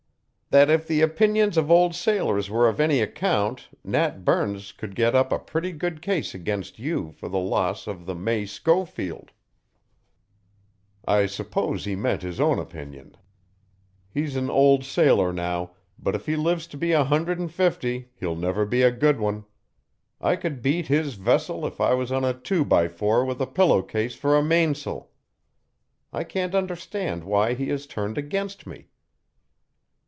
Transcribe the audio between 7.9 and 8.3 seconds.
the